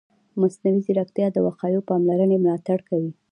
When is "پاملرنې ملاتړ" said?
1.89-2.79